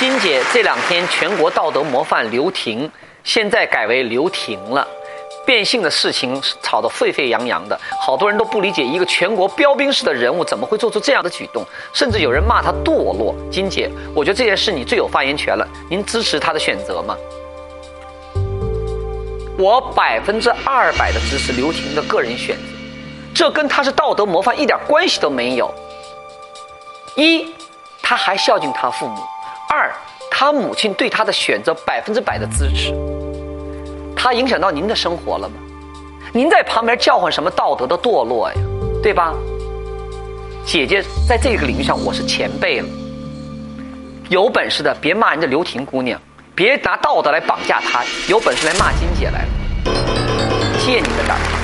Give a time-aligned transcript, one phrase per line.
[0.00, 2.90] 金姐这两天全国道德模范刘婷，
[3.22, 4.88] 现在改为刘婷了。
[5.44, 13.34] 变性的事情吵得沸沸扬扬的，好多人都不理解一个全国标兵式的人物怎么会做出这样的举动，甚至有人骂他堕落。
[13.52, 17.14] 金姐，我觉得这件事你最有发言权了，您支持他的选择吗？
[19.58, 22.62] 我百分之二百的支持刘婷的个人选择，
[23.34, 25.70] 这跟他是道德模范一点关系都没有。
[27.16, 27.52] 一，
[28.00, 29.20] 他还孝敬他父母；
[29.72, 29.88] 二，
[30.28, 32.92] 他母亲对他的选择百分之百的支持。
[34.16, 35.54] 他影响到您的生活了吗？
[36.32, 38.56] 您在旁边叫唤什么道德的堕落呀？
[39.00, 39.32] 对吧？
[40.66, 42.88] 姐姐在这个领域上我是前辈了，
[44.28, 46.20] 有本事的别骂人家刘婷姑娘，
[46.52, 49.46] 别拿道德来绑架她，有本事来骂金姐来，
[50.84, 51.59] 借你的胆。